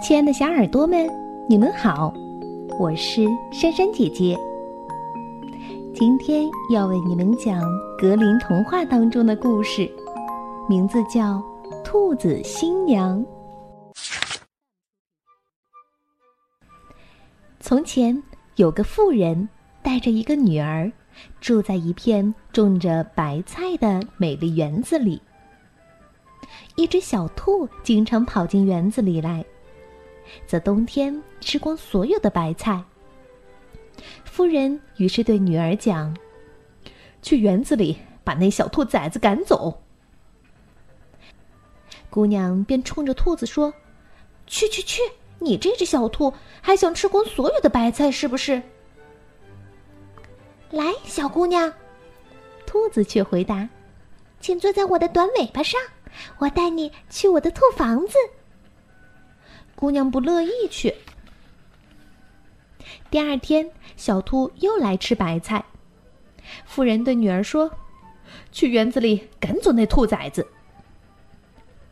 [0.00, 1.08] 亲爱的小耳朵们，
[1.48, 2.14] 你们好，
[2.78, 4.38] 我是珊珊姐姐。
[5.92, 7.60] 今天要为你们讲
[7.98, 9.90] 格林童话当中的故事，
[10.68, 11.34] 名字叫
[11.82, 13.18] 《兔子新娘》。
[17.58, 18.22] 从前
[18.54, 19.48] 有个妇人
[19.82, 20.90] 带着一个女儿，
[21.40, 25.20] 住在一片种着白菜的美丽园子里。
[26.76, 29.44] 一只小兔经常跑进园子里来。
[30.46, 32.82] 在冬天吃光所有的白菜。
[34.24, 36.16] 夫人于是对女儿讲
[37.22, 39.82] ：“去园子里把那小兔崽子赶走。”
[42.08, 43.72] 姑娘便冲着兔子说
[44.46, 45.02] ：“去去去！
[45.40, 48.62] 你这只小兔还想吃光所有的白菜是不是？”
[50.70, 51.72] 来，小姑娘，
[52.66, 53.68] 兔子却回答
[54.40, 55.80] ：“请坐在我的短尾巴上，
[56.38, 58.16] 我带你去我的兔房子。”
[59.78, 60.92] 姑娘不乐意去。
[63.12, 65.64] 第二天，小兔又来吃白菜。
[66.66, 67.70] 妇人对女儿说
[68.50, 70.44] ：“去园子里赶走那兔崽子。”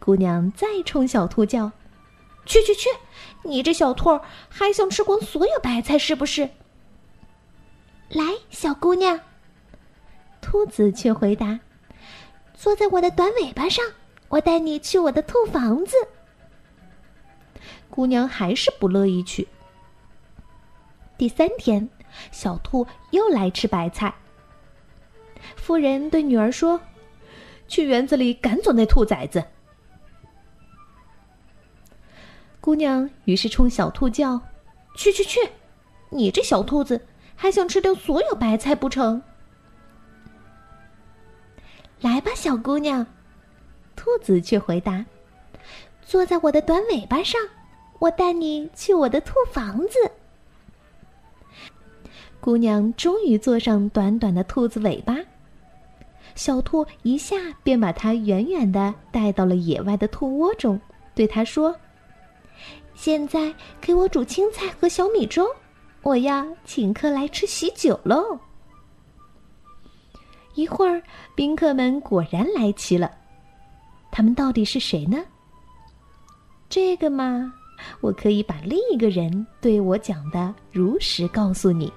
[0.00, 1.70] 姑娘再冲小兔叫
[2.46, 2.88] ：“去去去！
[3.42, 6.48] 你这小兔还想吃光所有白菜是不是？”
[8.08, 9.20] 来，小姑娘。
[10.40, 11.60] 兔子却回答
[12.56, 13.84] ：“坐在我的短尾巴上，
[14.30, 15.96] 我带你去我的兔房子。”
[17.94, 19.46] 姑娘还是不乐意去。
[21.16, 21.88] 第三天，
[22.32, 24.12] 小兔又来吃白菜。
[25.54, 26.80] 妇人对女儿说
[27.68, 29.44] ：“去园子里赶走那兔崽子。”
[32.60, 34.40] 姑娘于是冲小兔叫
[34.98, 35.38] ：“去去去！
[36.10, 37.00] 你这小兔子
[37.36, 39.22] 还想吃掉所有白菜不成？”
[42.02, 43.06] 来吧，小姑娘。
[43.94, 45.06] 兔子却回答
[46.04, 47.40] ：“坐在我的短尾巴上。”
[47.98, 49.98] 我带你去我的兔房子。
[52.40, 55.16] 姑娘终于坐上短短的兔子尾巴，
[56.34, 60.78] 小兔一下便把它远远的带到了野外的兔窝中，
[61.14, 61.74] 对它说
[62.94, 65.48] ：“现在给我煮青菜和小米粥，
[66.02, 68.38] 我要请客来吃喜酒喽。”
[70.54, 71.02] 一会儿，
[71.34, 73.10] 宾客们果然来齐了，
[74.10, 75.24] 他们到底是谁呢？
[76.68, 77.54] 这个嘛。
[78.00, 81.92] 我可以把另一个人对我讲的如实告诉你。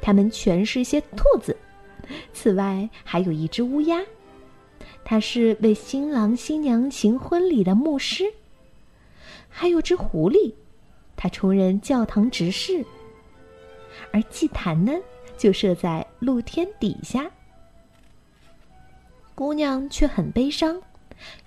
[0.00, 1.56] 他们全是些兔子，
[2.32, 4.00] 此外还有一只乌鸦，
[5.04, 8.24] 它是为新郎新娘行婚礼的牧师。
[9.48, 10.52] 还有只狐狸，
[11.16, 12.84] 它充任教堂执事。
[14.12, 14.92] 而祭坛呢，
[15.36, 17.30] 就设在露天底下。
[19.34, 20.80] 姑娘却很悲伤，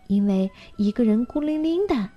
[0.08, 2.10] 因为一个人孤零零的。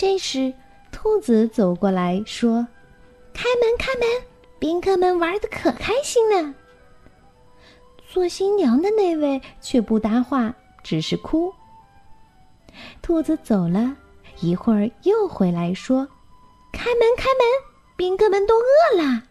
[0.00, 0.54] 这时，
[0.92, 2.68] 兔子走过来说
[3.34, 4.06] ：“开门，开门！
[4.60, 6.54] 宾客们玩的可开心呢。”
[8.08, 10.54] 做新娘的那位却不搭话，
[10.84, 11.52] 只是哭。
[13.02, 13.96] 兔子走了
[14.38, 16.06] 一会儿，又回来说
[16.72, 17.74] ：“开门，开门！
[17.96, 19.24] 宾客们都饿了。”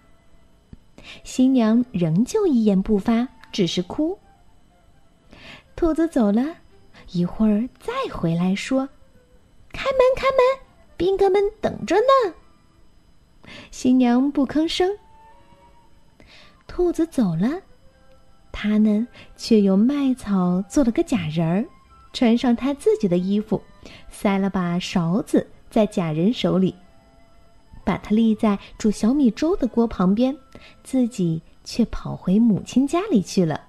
[1.23, 4.19] 新娘仍旧一言不发，只是哭。
[5.77, 6.57] 兔子走了
[7.13, 8.89] 一会儿，再回来说。
[9.97, 10.67] 开门，开门！
[10.95, 12.33] 宾客们等着呢。
[13.71, 14.97] 新娘不吭声。
[16.67, 17.61] 兔子走了，
[18.51, 21.65] 他呢却用麦草做了个假人儿，
[22.13, 23.61] 穿上他自己的衣服，
[24.09, 26.75] 塞了把勺子在假人手里，
[27.83, 30.37] 把它立在煮小米粥的锅旁边，
[30.83, 33.61] 自己却跑回母亲家里去了。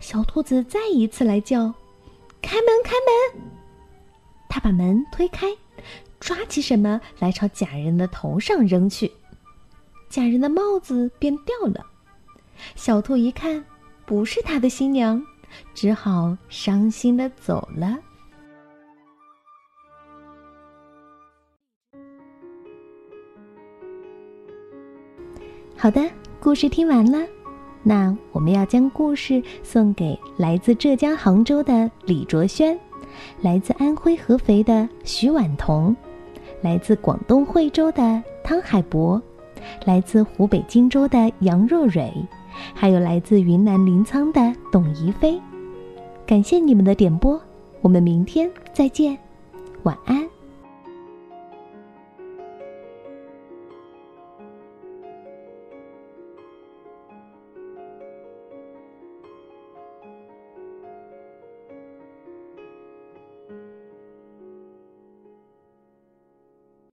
[0.00, 1.72] 小兔子再一次来叫
[2.42, 3.42] ：“开门，开门！”
[4.54, 5.48] 他把门推开，
[6.20, 9.10] 抓起什么来朝假人的头上扔去，
[10.08, 11.84] 假人的帽子便掉了。
[12.76, 13.64] 小兔一看，
[14.06, 15.20] 不是他的新娘，
[15.74, 17.98] 只好伤心的走了。
[25.76, 26.08] 好的，
[26.38, 27.26] 故事听完了，
[27.82, 32.78] 那我们要将故事送给来自浙江杭州的李卓轩。
[33.40, 35.94] 来自安徽合肥的徐婉彤，
[36.60, 39.20] 来自广东惠州的汤海博，
[39.84, 42.12] 来自湖北荆州的杨若蕊，
[42.74, 45.40] 还有来自云南临沧的董怡飞，
[46.26, 47.40] 感谢你们的点播，
[47.80, 49.16] 我们明天再见，
[49.82, 50.28] 晚安。